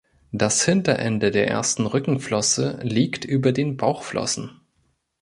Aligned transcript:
Das 0.31 0.65
Hinterende 0.65 1.29
der 1.29 1.47
ersten 1.47 1.85
Rückenflosse 1.85 2.79
liegt 2.81 3.23
über 3.23 3.51
den 3.51 3.77
Bauchflossen. 3.77 4.59